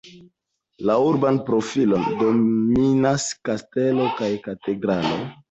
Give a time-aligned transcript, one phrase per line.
[0.89, 5.15] La urban profilon dominas kastelo kaj katedralo.